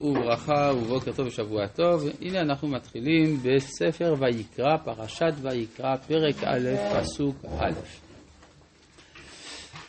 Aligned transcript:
וברכה 0.00 0.72
ובוקר 0.76 1.12
טוב 1.12 1.26
ושבוע 1.26 1.66
טוב. 1.66 2.02
הנה 2.20 2.40
אנחנו 2.40 2.68
מתחילים 2.68 3.38
בספר 3.42 4.14
ויקרא, 4.20 4.76
פרשת 4.84 5.32
ויקרא, 5.42 5.96
פרק 5.96 6.44
א', 6.44 7.00
פסוק 7.00 7.44
א'. 7.44 7.72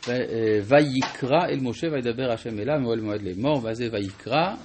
אה, 0.10 0.14
ויקרא 0.64 1.46
אל 1.50 1.60
משה 1.62 1.88
וידבר 1.92 2.32
השם 2.32 2.60
אליו 2.60 2.80
מאוהל 2.80 3.02
מועד 3.02 3.22
לאמור, 3.22 3.64
ואז 3.64 3.78
זה 3.78 3.88
ויקרא, 3.92 4.56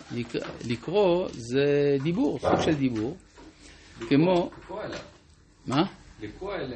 לקרוא 0.68 1.28
זה 1.28 1.96
דיבור, 2.02 2.38
סוג 2.38 2.60
של 2.60 2.74
דיבור, 2.74 3.16
כמו... 4.08 4.50
מה? 5.66 5.82
לקרוא 6.20 6.54
אל 6.54 6.72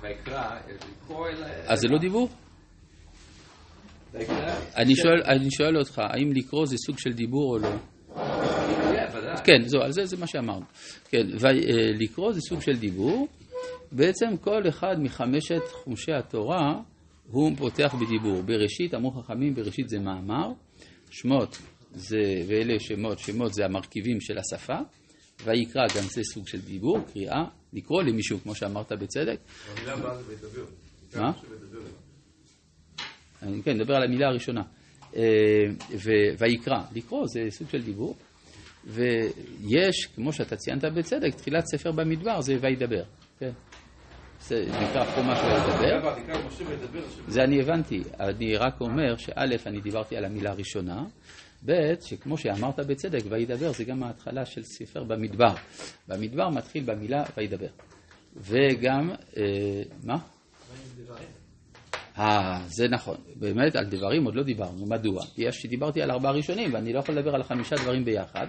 ויקרא, 0.00 0.58
לקרוא 1.02 1.28
אל... 1.28 1.44
אז 1.66 1.80
זה 1.80 1.88
לא 1.88 1.98
דיבור? 1.98 2.28
אני 5.34 5.50
שואל 5.50 5.78
אותך, 5.78 5.98
האם 5.98 6.32
לקרוא 6.32 6.66
זה 6.66 6.76
סוג 6.86 6.98
של 6.98 7.12
דיבור 7.12 7.52
או 7.52 7.58
לא? 7.58 7.68
כן, 9.44 9.62
זהו, 9.66 9.82
על 9.82 9.92
זה 9.92 10.04
זה 10.04 10.16
מה 10.16 10.26
שאמרנו. 10.26 10.64
כן, 11.08 11.26
ולקרוא 11.40 12.32
זה 12.32 12.40
סוג 12.40 12.60
של 12.60 12.76
דיבור. 12.76 13.28
בעצם 13.92 14.36
כל 14.40 14.68
אחד 14.68 14.96
מחמשת 14.98 15.62
חומשי 15.72 16.12
התורה 16.12 16.80
הוא 17.30 17.56
פותח 17.56 17.94
בדיבור. 17.94 18.42
בראשית, 18.42 18.94
אמרו 18.94 19.10
חכמים, 19.10 19.54
בראשית 19.54 19.88
זה 19.88 19.98
מאמר, 19.98 20.52
שמות 21.10 21.58
זה, 21.94 22.16
ואלה 22.48 22.78
שמות, 22.78 23.18
שמות 23.18 23.54
זה 23.54 23.64
המרכיבים 23.64 24.20
של 24.20 24.38
השפה, 24.38 24.78
ויקרא 25.44 25.82
גם 25.96 26.02
זה 26.02 26.20
סוג 26.34 26.48
של 26.48 26.60
דיבור, 26.60 26.98
קריאה, 27.12 27.44
לקרוא 27.72 28.02
למישהו, 28.02 28.38
כמו 28.42 28.54
שאמרת 28.54 28.92
בצדק. 28.92 29.38
המילה 29.76 29.92
הבאה 29.92 30.22
זה 30.22 30.34
מדבר. 30.34 30.64
מה? 31.20 31.32
כן, 33.64 33.76
נדבר 33.76 33.94
על 33.94 34.02
המילה 34.02 34.26
הראשונה. 34.26 34.62
אה, 35.16 35.22
ויקרא, 36.38 36.78
לקרוא 36.94 37.26
זה 37.26 37.40
סוג 37.50 37.68
של 37.70 37.82
דיבור. 37.82 38.16
ויש, 38.88 40.06
כמו 40.14 40.32
שאתה 40.32 40.56
ציינת 40.56 40.84
בצדק, 40.84 41.34
תחילת 41.34 41.64
ספר 41.66 41.92
במדבר 41.92 42.40
זה 42.40 42.56
וידבר. 42.60 43.02
כן. 43.38 43.50
זה 44.40 44.64
נקרא 44.82 45.04
חומה 45.04 45.36
של 45.36 45.46
וידבר. 45.46 46.14
זה 47.28 47.44
אני 47.44 47.60
הבנתי. 47.60 48.02
אני 48.20 48.56
רק 48.56 48.80
אומר 48.80 49.16
שא', 49.16 49.44
אני 49.66 49.80
דיברתי 49.80 50.16
על 50.16 50.24
המילה 50.24 50.50
הראשונה, 50.50 51.04
ב', 51.64 51.72
שכמו 52.00 52.36
שאמרת 52.38 52.80
בצדק, 52.80 53.20
וידבר 53.28 53.72
זה 53.72 53.84
גם 53.84 54.02
ההתחלה 54.02 54.44
של 54.44 54.62
ספר 54.62 55.04
במדבר. 55.04 55.54
במדבר 56.08 56.48
מתחיל 56.48 56.84
במילה 56.84 57.24
וידבר. 57.36 57.70
וגם, 58.36 59.10
אה, 59.36 59.82
מה? 60.04 60.18
אה, 62.18 62.60
זה 62.66 62.88
נכון. 62.88 63.16
באמת, 63.36 63.76
על 63.76 63.84
דברים 63.84 64.24
עוד 64.24 64.34
לא 64.34 64.42
דיברנו. 64.42 64.86
מדוע? 64.86 65.22
כי 65.34 65.42
יש, 65.42 65.66
דיברתי 65.66 66.02
על 66.02 66.10
ארבעה 66.10 66.32
ראשונים, 66.32 66.74
ואני 66.74 66.92
לא 66.92 66.98
יכול 66.98 67.14
לדבר 67.18 67.34
על 67.34 67.42
חמישה 67.42 67.76
דברים 67.76 68.04
ביחד. 68.04 68.46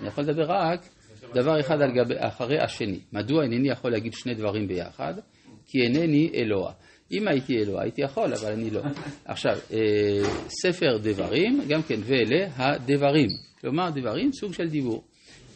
אני 0.00 0.08
יכול 0.08 0.24
לדבר 0.24 0.44
רק 0.48 0.88
דבר 1.34 1.60
אחד 1.60 1.82
על 1.82 1.92
גבי, 1.92 2.14
אחרי 2.18 2.58
השני. 2.60 2.98
מדוע 3.12 3.42
אינני 3.42 3.68
יכול 3.68 3.90
להגיד 3.90 4.12
שני 4.12 4.34
דברים 4.34 4.68
ביחד? 4.68 5.14
כי 5.66 5.78
אינני 5.82 6.30
אלוה. 6.34 6.72
אם 7.12 7.28
הייתי 7.28 7.58
אלוה, 7.58 7.82
הייתי 7.82 8.02
יכול, 8.02 8.34
אבל 8.34 8.52
אני 8.52 8.70
לא. 8.70 8.82
עכשיו, 9.24 9.58
אה, 9.72 9.78
ספר 10.48 10.98
דברים, 11.02 11.60
גם 11.68 11.82
כן, 11.82 12.00
ואלה 12.04 12.46
הדברים. 12.56 13.28
כלומר, 13.60 13.90
דברים, 13.90 14.32
סוג 14.32 14.52
של 14.52 14.68
דיבור. 14.68 15.04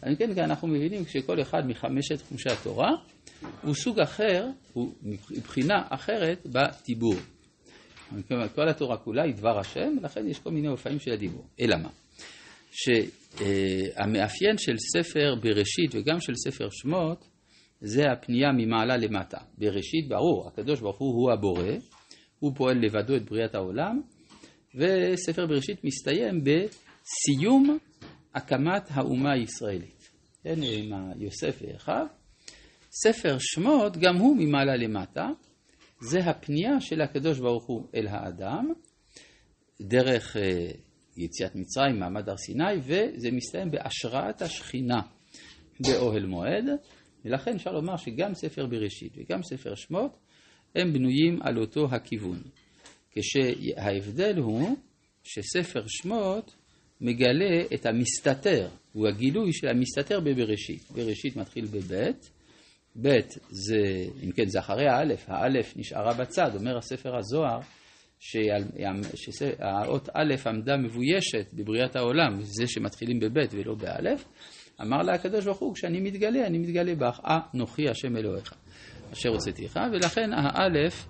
אני 0.03 0.17
כן, 0.17 0.39
אנחנו 0.39 0.67
מבינים 0.67 1.05
שכל 1.05 1.41
אחד 1.41 1.67
מחמשת 1.67 2.21
חומשי 2.21 2.49
התורה 2.49 2.91
הוא 3.61 3.73
סוג 3.73 3.99
אחר, 3.99 4.47
הוא 4.73 4.93
מבחינה 5.31 5.81
אחרת 5.89 6.45
בדיבור. 6.45 7.15
כל 8.55 8.69
התורה 8.69 8.97
כולה 8.97 9.23
היא 9.23 9.33
דבר 9.33 9.59
השם, 9.59 9.95
ולכן 10.01 10.27
יש 10.27 10.39
כל 10.39 10.51
מיני 10.51 10.67
אופנים 10.67 10.99
של 10.99 11.11
הדיבור. 11.11 11.47
אלא 11.59 11.75
מה? 11.77 11.89
שהמאפיין 12.71 14.57
של 14.57 14.75
ספר 14.77 15.35
בראשית 15.41 15.95
וגם 15.95 16.19
של 16.19 16.33
ספר 16.35 16.67
שמות 16.71 17.27
זה 17.81 18.11
הפנייה 18.11 18.51
ממעלה 18.51 18.97
למטה. 18.97 19.37
בראשית, 19.57 20.07
ברור, 20.09 20.47
הקדוש 20.47 20.79
ברוך 20.79 20.97
הוא 20.97 21.13
הוא 21.13 21.31
הבורא, 21.31 21.71
הוא 22.39 22.51
פועל 22.55 22.77
לבדו 22.85 23.15
את 23.15 23.25
בריאת 23.25 23.55
העולם, 23.55 24.01
וספר 24.75 25.45
בראשית 25.47 25.83
מסתיים 25.83 26.43
בסיום 26.43 27.77
הקמת 28.35 28.83
האומה 28.89 29.33
הישראלית. 29.33 30.09
כן, 30.43 30.59
עם 30.63 30.93
יוסף 31.21 31.61
ואחיו. 31.61 32.05
ספר 32.91 33.37
שמות, 33.39 33.97
גם 33.97 34.15
הוא 34.15 34.37
ממעלה 34.37 34.75
למטה, 34.75 35.27
זה 35.99 36.19
הפנייה 36.19 36.81
של 36.81 37.01
הקדוש 37.01 37.39
ברוך 37.39 37.65
הוא 37.65 37.87
אל 37.95 38.07
האדם, 38.07 38.73
דרך 39.81 40.37
אה, 40.37 40.71
יציאת 41.17 41.55
מצרים, 41.55 41.99
מעמד 41.99 42.29
הר 42.29 42.37
סיני, 42.37 42.77
וזה 42.81 43.31
מסתיים 43.31 43.71
בהשראת 43.71 44.41
השכינה 44.41 45.01
באוהל 45.79 46.25
מועד, 46.25 46.65
ולכן 47.25 47.55
אפשר 47.55 47.71
לומר 47.71 47.97
שגם 47.97 48.33
ספר 48.33 48.65
בראשית 48.65 49.13
וגם 49.17 49.43
ספר 49.43 49.75
שמות 49.75 50.17
הם 50.75 50.93
בנויים 50.93 51.41
על 51.41 51.57
אותו 51.57 51.85
הכיוון. 51.91 52.41
כשההבדל 53.11 54.37
הוא 54.37 54.77
שספר 55.23 55.83
שמות 55.87 56.55
מגלה 57.01 57.65
את 57.73 57.85
המסתתר, 57.85 58.69
הוא 58.93 59.07
הגילוי 59.07 59.53
של 59.53 59.67
המסתתר 59.67 60.19
בבראשית. 60.19 60.91
בראשית 60.91 61.35
מתחיל 61.35 61.65
בבית, 61.65 62.31
ב' 63.01 63.19
זה, 63.49 63.77
אם 64.23 64.31
כן, 64.31 64.45
זה 64.45 64.59
אחרי 64.59 64.87
האלף, 64.87 65.25
האלף 65.27 65.77
נשארה 65.77 66.13
בצד, 66.13 66.55
אומר 66.55 66.77
הספר 66.77 67.17
הזוהר, 67.17 67.59
שהאות 68.19 70.09
א' 70.13 70.35
עמדה 70.45 70.77
מבוישת 70.77 71.53
בבריאת 71.53 71.95
העולם, 71.95 72.41
זה 72.41 72.67
שמתחילים 72.67 73.19
בב' 73.19 73.45
ולא 73.51 73.75
באלף, 73.75 74.25
אמר 74.81 75.01
לה 75.01 75.13
הקדוש 75.13 75.45
ברוך 75.45 75.59
הוא, 75.59 75.75
כשאני 75.75 75.99
מתגלה, 75.99 76.47
אני 76.47 76.57
מתגלה 76.57 76.95
בך, 76.95 77.19
אנוכי 77.55 77.89
השם 77.89 78.17
אלוהיך, 78.17 78.53
אשר 79.13 79.29
הוצאתיך, 79.29 79.79
ולכן 79.93 80.29
האלף 80.33 81.07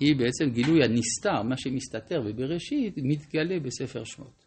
היא 0.00 0.16
בעצם 0.16 0.50
גילוי 0.50 0.84
הנסתר, 0.84 1.42
מה 1.42 1.56
שמסתתר 1.56 2.20
בבראשית, 2.20 2.94
מתגלה 2.96 3.60
בספר 3.60 4.04
שמות. 4.04 4.39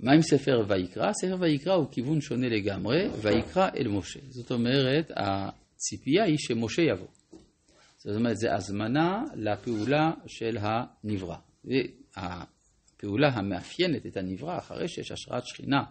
מה 0.00 0.12
עם 0.12 0.22
ספר 0.22 0.64
ויקרא? 0.68 1.12
ספר 1.12 1.36
ויקרא 1.40 1.74
הוא 1.74 1.86
כיוון 1.90 2.20
שונה 2.20 2.48
לגמרי, 2.48 3.08
ויקרא 3.22 3.68
אל 3.76 3.88
משה. 3.88 4.20
זאת 4.28 4.50
אומרת, 4.50 5.10
הציפייה 5.16 6.24
היא 6.24 6.36
שמשה 6.38 6.82
יבוא. 6.82 7.06
זאת 7.98 8.16
אומרת, 8.16 8.36
זה 8.36 8.54
הזמנה 8.54 9.22
לפעולה 9.34 10.12
של 10.26 10.58
הנברא. 10.60 11.36
והפעולה 11.64 13.28
המאפיינת 13.28 14.06
את 14.06 14.16
הנברא, 14.16 14.58
אחרי 14.58 14.88
שיש 14.88 15.12
השראת 15.12 15.46
שכינה 15.46 15.82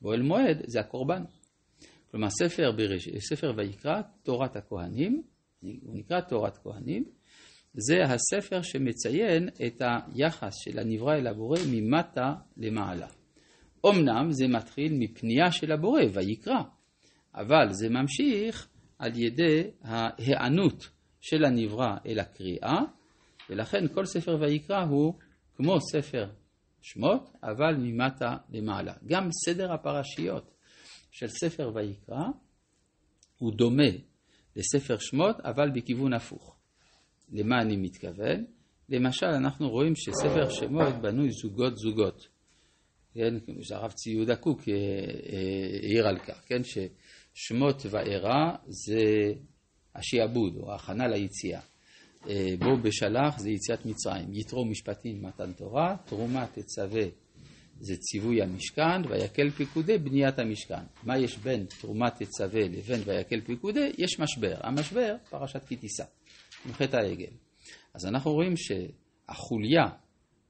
באוהל 0.00 0.22
מועד, 0.22 0.62
זה 0.66 0.80
הקורבן. 0.80 1.24
כלומר, 2.10 2.30
ספר, 2.30 2.72
ברש... 2.72 3.08
ספר 3.18 3.52
ויקרא, 3.56 4.00
תורת 4.22 4.56
הכהנים, 4.56 5.22
הוא 5.60 5.96
נקרא 5.96 6.20
תורת 6.20 6.58
כהנים, 6.58 7.04
זה 7.74 7.94
הספר 8.04 8.62
שמציין 8.62 9.48
את 9.66 9.82
היחס 9.82 10.52
של 10.64 10.78
הנברא 10.78 11.14
אל 11.14 11.26
הבורא 11.26 11.58
ממטה 11.70 12.34
למעלה. 12.56 13.06
אמנם 13.86 14.30
זה 14.30 14.48
מתחיל 14.48 14.92
מפנייה 14.98 15.50
של 15.50 15.72
הבורא, 15.72 16.02
ויקרא, 16.12 16.62
אבל 17.34 17.66
זה 17.70 17.88
ממשיך 17.88 18.68
על 18.98 19.12
ידי 19.16 19.70
ההיענות 19.82 20.90
של 21.20 21.44
הנברא 21.44 21.96
אל 22.06 22.18
הקריאה, 22.18 22.80
ולכן 23.50 23.88
כל 23.94 24.04
ספר 24.04 24.36
ויקרא 24.40 24.84
הוא 24.84 25.14
כמו 25.56 25.80
ספר 25.80 26.26
שמות, 26.82 27.30
אבל 27.42 27.76
ממטה 27.78 28.36
למעלה. 28.50 28.92
גם 29.06 29.28
סדר 29.46 29.72
הפרשיות 29.72 30.50
של 31.10 31.26
ספר 31.28 31.70
ויקרא 31.74 32.24
הוא 33.38 33.52
דומה 33.56 33.90
לספר 34.56 34.96
שמות, 34.98 35.36
אבל 35.40 35.70
בכיוון 35.74 36.12
הפוך. 36.12 36.56
למה 37.32 37.62
אני 37.62 37.76
מתכוון? 37.76 38.44
למשל, 38.88 39.26
אנחנו 39.26 39.68
רואים 39.68 39.92
שספר 39.96 40.48
שמות 40.48 40.94
בנוי 41.02 41.30
זוגות 41.30 41.76
זוגות. 41.76 42.33
כן, 43.14 43.34
הרב 43.70 43.92
צבי 43.92 44.12
יהודה 44.12 44.36
קוק 44.36 44.68
אה, 44.68 44.74
אה, 44.74 45.78
העיר 45.82 46.06
על 46.06 46.18
כך, 46.18 46.42
כן, 46.46 46.62
ששמות 46.64 47.82
וארא 47.90 48.56
זה 48.66 49.32
השעבוד 49.94 50.56
או 50.56 50.72
ההכנה 50.72 51.08
ליציאה. 51.08 51.60
אה, 52.28 52.54
בו 52.58 52.76
בשלח 52.76 53.38
זה 53.38 53.50
יציאת 53.50 53.86
מצרים, 53.86 54.34
יתרו 54.34 54.64
משפטים 54.64 55.22
מתן 55.22 55.52
תורה, 55.52 55.96
תרומה 56.04 56.46
תצווה 56.46 57.04
זה 57.80 57.96
ציווי 57.96 58.42
המשכן, 58.42 59.08
ויקל 59.08 59.50
פיקודי 59.50 59.98
בניית 59.98 60.38
המשכן. 60.38 60.84
מה 61.02 61.18
יש 61.18 61.38
בין 61.38 61.66
תרומה 61.80 62.10
תצווה 62.10 62.60
לבין 62.60 63.00
ויקל 63.04 63.40
פיקודי? 63.40 63.92
יש 63.98 64.20
משבר. 64.20 64.56
המשבר, 64.60 65.16
פרשת 65.30 65.64
כי 65.64 65.76
תישא, 65.76 66.04
עם 66.66 66.72
חטא 66.72 66.96
העגל. 66.96 67.32
אז 67.94 68.06
אנחנו 68.06 68.32
רואים 68.32 68.54
שהחוליה 68.56 69.84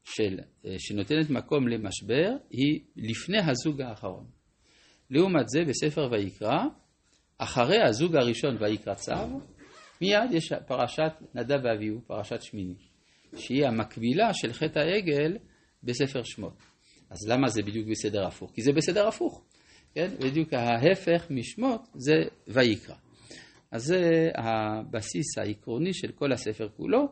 של, 0.05 0.39
אה, 0.67 0.75
שנותנת 0.79 1.31
מקום 1.31 1.69
למשבר 1.69 2.31
היא 2.51 2.81
לפני 2.97 3.39
הזוג 3.39 3.81
האחרון. 3.81 4.27
לעומת 5.11 5.49
זה 5.49 5.65
בספר 5.65 6.09
ויקרא, 6.13 6.65
אחרי 7.39 7.83
הזוג 7.83 8.17
הראשון 8.17 8.57
ויקרא 8.61 8.95
צו, 8.95 9.41
מיד 10.01 10.33
יש 10.33 10.53
פרשת 10.67 11.13
נדב 11.35 11.59
ואביהו, 11.65 12.01
פרשת 12.07 12.43
שמיני, 12.43 12.75
שהיא 13.37 13.67
המקבילה 13.67 14.35
של 14.35 14.53
חטא 14.53 14.79
העגל 14.79 15.37
בספר 15.83 16.23
שמות. 16.23 16.63
אז 17.11 17.29
למה 17.29 17.49
זה 17.49 17.63
בדיוק 17.63 17.89
בסדר 17.89 18.27
הפוך? 18.27 18.53
כי 18.55 18.63
זה 18.63 18.73
בסדר 18.73 19.09
הפוך. 19.09 19.45
כן? 19.95 20.11
בדיוק 20.21 20.53
ההפך 20.53 21.27
משמות 21.31 21.89
זה 21.95 22.15
ויקרא. 22.49 22.95
אז 23.71 23.83
זה 23.83 24.31
הבסיס 24.35 25.39
העקרוני 25.39 25.95
של 25.95 26.13
כל 26.13 26.33
הספר 26.33 26.69
כולו, 26.77 27.09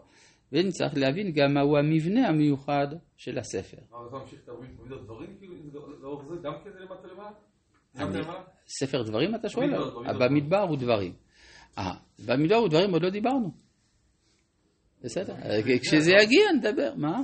ונצטרך 0.52 0.92
להבין 0.96 1.32
גם 1.32 1.54
מהו 1.54 1.76
המבנה 1.76 2.28
המיוחד 2.28 2.86
של 3.16 3.38
הספר. 3.38 3.76
ספר 8.66 9.02
דברים 9.02 9.34
אתה 9.34 9.48
שואל? 9.48 9.70
במדבר 10.20 10.60
הוא 10.60 10.76
דברים. 10.76 11.12
אה, 11.78 11.94
במדבר 12.26 12.56
הוא 12.56 12.68
דברים 12.68 12.92
עוד 12.92 13.02
לא 13.02 13.10
דיברנו. 13.10 13.50
בסדר, 15.04 15.34
כשזה 15.82 16.12
יגיע 16.22 16.42
נדבר, 16.58 16.94
מה? 16.96 17.22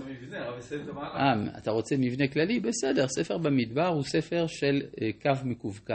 אה, 0.96 1.58
אתה 1.58 1.70
רוצה 1.70 1.96
מבנה 1.98 2.28
כללי? 2.28 2.60
בסדר, 2.60 3.08
ספר 3.08 3.38
במדבר 3.38 3.86
הוא 3.86 4.02
ספר 4.02 4.46
של 4.46 4.82
אה, 5.02 5.08
קו 5.22 5.44
מקווקו. 5.44 5.94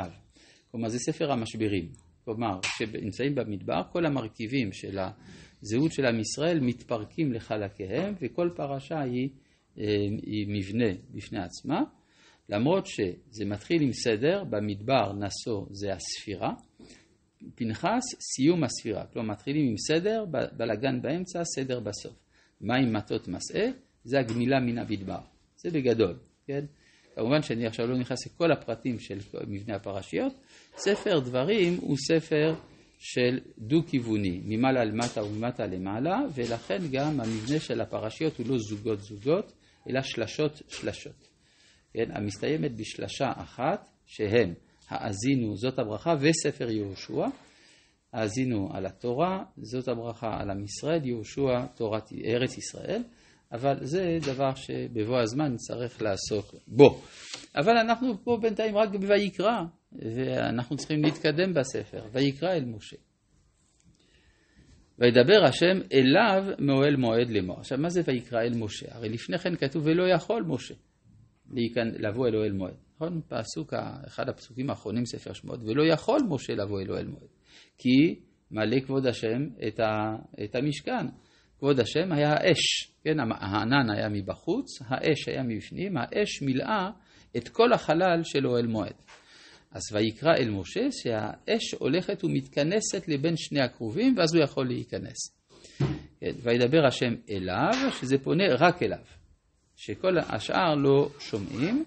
כלומר, 0.71 0.89
זה 0.89 0.99
ספר 0.99 1.31
המשברים. 1.31 1.89
כלומר, 2.25 2.59
כשנמצאים 2.61 3.35
במדבר, 3.35 3.81
כל 3.91 4.05
המרכיבים 4.05 4.71
של 4.71 4.99
הזהות 5.63 5.91
של 5.91 6.05
עם 6.05 6.19
ישראל 6.19 6.59
מתפרקים 6.59 7.33
לחלקיהם, 7.33 8.13
וכל 8.21 8.49
פרשה 8.55 9.01
היא, 9.01 9.29
אה, 9.77 9.83
היא 10.21 10.47
מבנה 10.47 10.93
בפני 11.11 11.39
עצמה. 11.39 11.81
למרות 12.49 12.87
שזה 12.87 13.45
מתחיל 13.45 13.81
עם 13.81 13.93
סדר, 13.93 14.43
במדבר 14.43 15.13
נשוא 15.13 15.65
זה 15.71 15.93
הספירה, 15.93 16.53
פנחס, 17.55 18.03
סיום 18.35 18.63
הספירה. 18.63 19.05
כלומר, 19.05 19.31
מתחילים 19.31 19.69
עם 19.69 19.77
סדר, 19.77 20.25
בלאגן 20.57 21.01
באמצע, 21.01 21.43
סדר 21.43 21.79
בסוף. 21.79 22.13
מים 22.61 22.93
מטות 22.93 23.27
מסעה, 23.27 23.65
זה 24.03 24.19
הגמילה 24.19 24.59
מן 24.59 24.77
המדבר. 24.77 25.19
זה 25.57 25.69
בגדול, 25.71 26.15
כן? 26.47 26.65
כמובן 27.15 27.41
שאני 27.41 27.67
עכשיו 27.67 27.87
לא 27.87 27.97
נכנס 27.97 28.27
לכל 28.27 28.51
הפרטים 28.51 28.99
של 28.99 29.17
מבנה 29.47 29.75
הפרשיות. 29.75 30.33
ספר 30.77 31.19
דברים 31.19 31.77
הוא 31.81 31.97
ספר 31.97 32.55
של 33.05 33.39
דו-כיווני, 33.57 34.41
ממעלה 34.45 34.83
למטה 34.83 35.23
וממטה 35.23 35.65
למעלה, 35.65 36.19
ולכן 36.35 36.77
גם 36.91 37.19
המבנה 37.19 37.59
של 37.59 37.81
הפרשיות 37.81 38.37
הוא 38.37 38.45
לא 38.49 38.57
זוגות 38.57 38.99
זוגות, 38.99 39.53
אלא 39.89 40.01
שלשות 40.01 40.61
שלשות. 40.69 41.27
כן? 41.93 42.11
המסתיימת 42.11 42.71
בשלשה 42.75 43.31
אחת, 43.35 43.89
שהם 44.05 44.53
האזינו 44.89 45.57
זאת 45.57 45.79
הברכה 45.79 46.15
וספר 46.19 46.71
יהושע. 46.71 47.25
האזינו 48.13 48.69
על 48.73 48.85
התורה, 48.85 49.43
זאת 49.57 49.87
הברכה 49.87 50.37
על 50.41 50.49
עם 50.49 50.63
ישראל, 50.63 51.05
יהושע 51.05 51.65
תורת 51.75 52.13
ארץ 52.25 52.57
ישראל, 52.57 53.03
אבל 53.53 53.77
זה 53.81 54.17
דבר 54.21 54.55
שבבוא 54.55 55.19
הזמן 55.19 55.53
נצטרך 55.53 56.01
לעסוק 56.01 56.55
בו. 56.67 57.01
אבל 57.55 57.77
אנחנו 57.77 58.23
פה 58.23 58.37
בינתיים 58.41 58.77
רק 58.77 58.89
בויקרא, 58.89 59.61
ואנחנו 59.91 60.77
צריכים 60.77 61.03
להתקדם 61.03 61.53
בספר, 61.53 62.03
ויקרא 62.11 62.51
אל 62.51 62.65
משה. 62.65 62.97
וידבר 64.99 65.43
השם 65.47 65.79
אליו 65.93 66.43
מאוהל 66.59 66.95
מועד 66.95 67.29
לאמור. 67.29 67.59
עכשיו, 67.59 67.77
מה 67.77 67.89
זה 67.89 68.01
ויקרא 68.05 68.41
אל 68.41 68.53
משה? 68.57 68.85
הרי 68.95 69.09
לפני 69.09 69.37
כן 69.37 69.55
כתוב 69.55 69.83
ולא 69.85 70.03
יכול 70.13 70.43
משה 70.47 70.73
לבוא 71.75 72.27
אל 72.27 72.35
אוהל 72.35 72.51
מועד. 72.51 72.75
נכון? 72.95 73.21
פסוק, 73.27 73.73
אחד 74.07 74.29
הפסוקים 74.29 74.69
האחרונים 74.69 75.05
ספר 75.05 75.33
שמות, 75.33 75.59
ולא 75.63 75.93
יכול 75.93 76.19
משה 76.29 76.53
לבוא 76.53 76.81
אל 76.81 76.91
אוהל 76.91 77.07
מועד, 77.07 77.29
כי 77.77 78.19
מלא 78.51 78.79
כבוד 78.79 79.07
השם 79.07 79.47
את, 79.67 79.79
ה, 79.79 80.15
את 80.43 80.55
המשכן. 80.55 81.05
כבוד 81.63 81.79
השם 81.79 82.11
היה 82.11 82.33
האש, 82.33 82.91
כן? 83.03 83.19
הענן 83.19 83.89
היה 83.89 84.09
מבחוץ, 84.09 84.81
האש 84.87 85.27
היה 85.27 85.43
מבפנים, 85.43 85.97
האש 85.97 86.41
מילאה 86.41 86.89
את 87.37 87.49
כל 87.49 87.73
החלל 87.73 88.19
של 88.23 88.47
אוהל 88.47 88.67
מועד. 88.67 88.93
אז 89.71 89.81
ויקרא 89.93 90.35
אל 90.37 90.49
משה 90.49 90.91
שהאש 90.91 91.73
הולכת 91.79 92.23
ומתכנסת 92.23 93.07
לבין 93.07 93.37
שני 93.37 93.61
הכרובים, 93.61 94.15
ואז 94.17 94.35
הוא 94.35 94.43
יכול 94.43 94.67
להיכנס. 94.67 95.39
כן? 96.19 96.31
וידבר 96.41 96.85
השם 96.87 97.13
אליו, 97.29 97.91
שזה 97.91 98.17
פונה 98.17 98.43
רק 98.59 98.83
אליו, 98.83 99.05
שכל 99.75 100.17
השאר 100.17 100.75
לא 100.75 101.09
שומעים, 101.19 101.85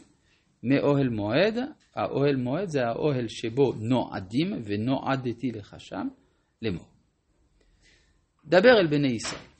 מאוהל 0.63 1.09
מועד, 1.09 1.59
האוהל 1.97 2.37
מועד 2.37 2.69
זה 2.69 2.87
האוהל 2.87 3.29
שבו 3.29 3.73
נועדים 3.81 4.63
ונועדתי 4.65 5.53
לך 5.53 5.77
שם 5.79 6.09
לאמור. 6.63 6.87
דבר 8.45 8.81
אל 8.81 8.87
בני 8.87 9.09
ישראל 9.13 9.56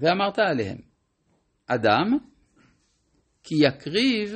ואמרת 0.00 0.38
עליהם, 0.38 0.78
אדם 1.66 2.18
כי 3.42 3.54
יקריב 3.66 4.34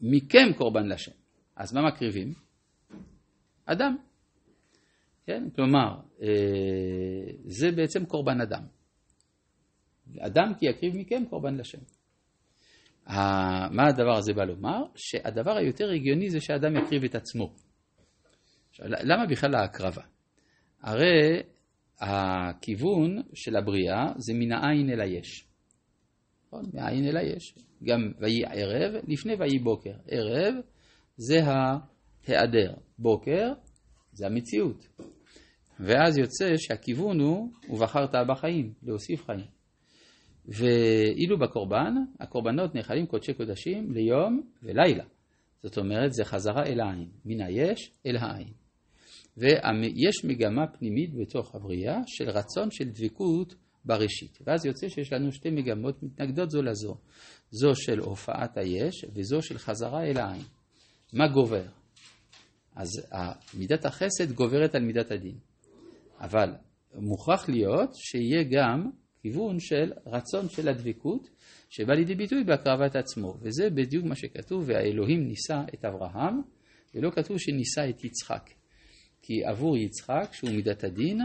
מכם 0.00 0.52
קורבן 0.56 0.88
לשם. 0.88 1.12
אז 1.56 1.74
מה 1.74 1.88
מקריבים? 1.88 2.32
אדם. 3.64 3.96
כן? 5.26 5.50
כלומר, 5.56 6.00
אה, 6.22 7.32
זה 7.44 7.70
בעצם 7.76 8.04
קורבן 8.04 8.40
אדם. 8.40 8.62
אדם 10.18 10.52
כי 10.58 10.66
יקריב 10.66 10.96
מכם 10.96 11.24
קורבן 11.30 11.56
לשם. 11.56 11.78
מה 13.70 13.86
הדבר 13.88 14.16
הזה 14.18 14.32
בא 14.32 14.44
לומר? 14.44 14.82
שהדבר 14.96 15.56
היותר 15.56 15.90
הגיוני 15.90 16.30
זה 16.30 16.40
שאדם 16.40 16.76
יקריב 16.76 17.04
את 17.04 17.14
עצמו. 17.14 17.54
למה 18.78 19.26
בכלל 19.26 19.54
ההקרבה? 19.54 20.02
הרי 20.82 21.42
הכיוון 22.00 23.22
של 23.34 23.56
הבריאה 23.56 24.12
זה 24.16 24.34
מן 24.34 24.52
העין 24.52 24.90
אל 24.90 25.00
היש. 25.00 25.46
נכון? 26.46 26.64
מהעין 26.74 27.04
אל 27.04 27.16
היש. 27.16 27.54
גם 27.84 28.12
ויהי 28.18 28.44
ערב, 28.44 29.02
לפני 29.08 29.34
ויהי 29.34 29.58
בוקר. 29.58 29.92
ערב 30.08 30.54
זה 31.16 31.40
ההיעדר, 31.44 32.74
בוקר 32.98 33.52
זה 34.12 34.26
המציאות. 34.26 34.88
ואז 35.80 36.18
יוצא 36.18 36.56
שהכיוון 36.56 37.20
הוא, 37.20 37.52
ובחרת 37.70 38.14
בחיים, 38.28 38.72
להוסיף 38.82 39.24
חיים. 39.24 39.46
ואילו 40.46 41.38
בקורבן, 41.38 41.94
הקורבנות 42.20 42.74
נאכלים 42.74 43.06
קודשי 43.06 43.34
קודשים 43.34 43.92
ליום 43.92 44.42
ולילה. 44.62 45.04
זאת 45.62 45.78
אומרת, 45.78 46.12
זה 46.12 46.24
חזרה 46.24 46.62
אל 46.66 46.80
העין, 46.80 47.08
מן 47.24 47.40
היש 47.40 47.92
אל 48.06 48.16
העין. 48.16 48.59
ויש 49.36 50.24
מגמה 50.24 50.66
פנימית 50.66 51.14
בתוך 51.14 51.54
הבריאה 51.54 51.98
של 52.06 52.30
רצון 52.30 52.70
של 52.70 52.88
דבקות 52.88 53.54
בראשית. 53.84 54.38
ואז 54.46 54.66
יוצא 54.66 54.88
שיש 54.88 55.12
לנו 55.12 55.32
שתי 55.32 55.50
מגמות 55.50 56.02
מתנגדות 56.02 56.50
זו 56.50 56.62
לזו. 56.62 56.96
זו 57.50 57.74
של 57.74 57.98
הופעת 57.98 58.56
היש 58.56 59.04
וזו 59.14 59.42
של 59.42 59.58
חזרה 59.58 60.04
אל 60.04 60.18
העין. 60.18 60.42
מה 61.12 61.28
גובר? 61.28 61.64
אז 62.76 62.88
מידת 63.58 63.84
החסד 63.84 64.32
גוברת 64.32 64.74
על 64.74 64.82
מידת 64.82 65.10
הדין. 65.10 65.38
אבל 66.20 66.50
מוכרח 66.94 67.48
להיות 67.48 67.90
שיהיה 67.94 68.42
גם 68.42 68.90
כיוון 69.22 69.60
של 69.60 69.92
רצון 70.06 70.48
של 70.48 70.68
הדבקות, 70.68 71.28
שבא 71.70 71.94
לידי 71.94 72.14
ביטוי 72.14 72.44
בהקרבת 72.44 72.96
עצמו. 72.96 73.34
וזה 73.42 73.70
בדיוק 73.70 74.04
מה 74.04 74.14
שכתוב, 74.14 74.64
והאלוהים 74.66 75.28
נישא 75.28 75.60
את 75.74 75.84
אברהם, 75.84 76.40
ולא 76.94 77.10
כתוב 77.10 77.36
שנישא 77.38 77.90
את 77.90 78.04
יצחק. 78.04 78.59
כי 79.30 79.44
עבור 79.44 79.76
יצחק, 79.76 80.28
שהוא 80.32 80.50
מידת 80.50 80.84
הדין, 80.84 81.20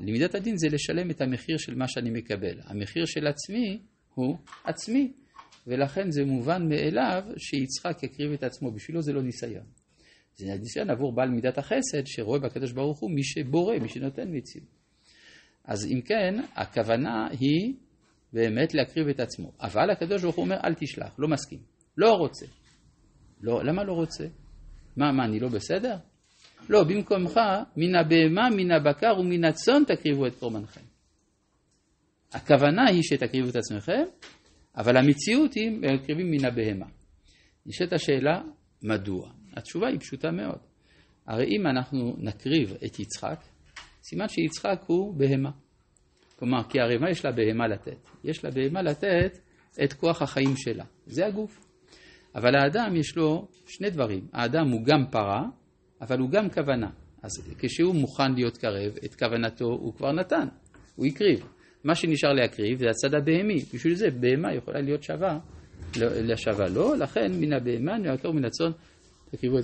למידת 0.00 0.34
הדין 0.34 0.56
זה 0.56 0.68
לשלם 0.68 1.10
את 1.10 1.20
המחיר 1.20 1.56
של 1.58 1.74
מה 1.74 1.88
שאני 1.88 2.10
מקבל. 2.10 2.60
המחיר 2.64 3.04
של 3.06 3.26
עצמי 3.26 3.80
הוא 4.14 4.36
עצמי, 4.64 5.12
ולכן 5.66 6.10
זה 6.10 6.24
מובן 6.24 6.68
מאליו 6.68 7.22
שיצחק 7.36 8.02
יקריב 8.02 8.32
את 8.32 8.42
עצמו, 8.42 8.70
בשבילו 8.72 9.02
זה 9.02 9.12
לא 9.12 9.22
ניסיון. 9.22 9.64
זה 10.36 10.46
ניסיון 10.46 10.90
עבור 10.90 11.14
בעל 11.14 11.28
מידת 11.28 11.58
החסד, 11.58 12.06
שרואה 12.06 12.38
בקדוש 12.38 12.72
ברוך 12.72 13.00
הוא 13.00 13.10
מי 13.10 13.24
שבורא, 13.24 13.78
מי 13.78 13.88
שנותן 13.88 14.36
מציאות. 14.36 14.68
אז 15.64 15.86
אם 15.86 16.00
כן, 16.00 16.34
הכוונה 16.54 17.28
היא 17.40 17.74
באמת 18.32 18.74
להקריב 18.74 19.08
את 19.08 19.20
עצמו. 19.20 19.52
אבל 19.60 19.90
הקדוש 19.90 20.22
ברוך 20.22 20.36
הוא 20.36 20.44
אומר, 20.44 20.56
אל 20.64 20.74
תשלח, 20.74 21.14
לא 21.18 21.28
מסכים. 21.28 21.60
לא 21.96 22.12
רוצה. 22.12 22.46
לא, 23.40 23.64
למה 23.64 23.84
לא 23.84 23.92
רוצה? 23.92 24.24
מה, 24.96 25.12
מה, 25.12 25.24
אני 25.24 25.40
לא 25.40 25.48
בסדר? 25.48 25.96
לא, 26.68 26.84
במקומך, 26.84 27.40
מן 27.76 27.94
הבהמה, 27.94 28.48
מן 28.56 28.70
הבקר 28.70 29.18
ומן 29.18 29.44
הצאן 29.44 29.82
תקריבו 29.86 30.26
את 30.26 30.34
קורבנכם. 30.34 30.80
הכוונה 32.32 32.82
היא 32.88 33.02
שתקריבו 33.02 33.48
את 33.48 33.56
עצמכם, 33.56 34.02
אבל 34.76 34.96
המציאות 34.96 35.54
היא 35.54 35.70
מקריבים 35.70 36.30
מן 36.30 36.44
הבהמה. 36.44 36.86
נשאלת 37.66 37.92
השאלה, 37.92 38.42
מדוע? 38.82 39.30
התשובה 39.56 39.88
היא 39.88 40.00
פשוטה 40.00 40.30
מאוד. 40.30 40.58
הרי 41.26 41.44
אם 41.44 41.66
אנחנו 41.66 42.16
נקריב 42.18 42.74
את 42.86 42.98
יצחק, 42.98 43.40
סימן 44.02 44.28
שיצחק 44.28 44.82
הוא 44.86 45.14
בהמה. 45.14 45.50
כלומר, 46.36 46.62
כי 46.68 46.80
הרי 46.80 46.98
מה 46.98 47.10
יש 47.10 47.26
בהמה 47.26 47.68
לתת? 47.68 48.08
יש 48.24 48.44
לה 48.44 48.50
בהמה 48.50 48.82
לתת 48.82 49.38
את 49.84 49.92
כוח 49.92 50.22
החיים 50.22 50.56
שלה, 50.56 50.84
זה 51.06 51.26
הגוף. 51.26 51.66
אבל 52.34 52.56
האדם 52.56 52.96
יש 52.96 53.16
לו 53.16 53.48
שני 53.66 53.90
דברים, 53.90 54.28
האדם 54.32 54.68
הוא 54.68 54.84
גם 54.84 55.04
פרה, 55.10 55.42
אבל 56.00 56.18
הוא 56.18 56.30
גם 56.30 56.50
כוונה. 56.50 56.90
אז 57.22 57.30
כשהוא 57.58 57.94
מוכן 57.94 58.32
להיות 58.32 58.56
קרב, 58.56 58.92
את 59.04 59.14
כוונתו 59.14 59.64
הוא 59.64 59.94
כבר 59.94 60.12
נתן, 60.12 60.48
הוא 60.96 61.06
הקריב. 61.06 61.46
מה 61.84 61.94
שנשאר 61.94 62.32
להקריב 62.32 62.78
זה 62.78 62.90
הצד 62.90 63.14
הבהמי, 63.14 63.64
בשביל 63.74 63.94
זה 63.94 64.10
בהמה 64.10 64.54
יכולה 64.54 64.80
להיות 64.80 65.02
שווה 65.02 65.38
לשווה 65.96 66.68
לו, 66.68 66.94
לכן 66.94 67.32
מן 67.40 67.52
הבהמה 67.52 67.98
נעקר 67.98 68.30
מן 68.30 68.44
הצאן 68.44 68.70
תקריבו 69.30 69.56
את 69.56 69.58